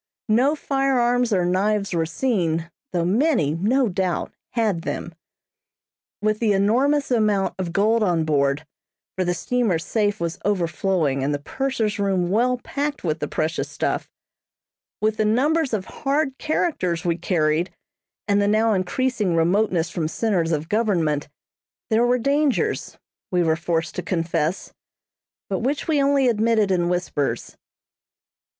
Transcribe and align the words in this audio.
No 0.29 0.55
firearms 0.55 1.31
or 1.31 1.45
knives 1.45 1.93
were 1.93 2.07
seen, 2.07 2.71
though 2.91 3.05
many, 3.05 3.53
no 3.53 3.87
doubt, 3.87 4.33
had 4.53 4.81
them. 4.81 5.13
With 6.23 6.39
the 6.39 6.53
enormous 6.53 7.11
amount 7.11 7.53
of 7.59 7.71
gold 7.71 8.01
on 8.01 8.25
board 8.25 8.65
(for 9.15 9.23
the 9.23 9.35
steamer's 9.35 9.85
safe 9.85 10.19
was 10.19 10.39
overflowing, 10.43 11.23
and 11.23 11.35
the 11.35 11.45
purser's 11.45 11.99
room 11.99 12.31
well 12.31 12.57
packed 12.57 13.03
with 13.03 13.19
the 13.19 13.27
precious 13.27 13.69
stuff), 13.69 14.09
with 15.01 15.17
the 15.17 15.23
numbers 15.23 15.71
of 15.71 15.85
hard 15.85 16.35
characters 16.39 17.05
we 17.05 17.15
carried, 17.15 17.69
and 18.27 18.41
the 18.41 18.47
now 18.47 18.73
increasing 18.73 19.35
remoteness 19.35 19.91
from 19.91 20.07
centres 20.07 20.51
of 20.51 20.67
government, 20.67 21.27
there 21.91 22.07
were 22.07 22.17
dangers, 22.17 22.97
we 23.29 23.43
were 23.43 23.55
forced 23.55 23.93
to 23.97 24.01
confess, 24.01 24.73
but 25.47 25.59
which 25.59 25.87
we 25.87 26.01
only 26.01 26.27
admitted 26.27 26.71
in 26.71 26.89
whispers. 26.89 27.55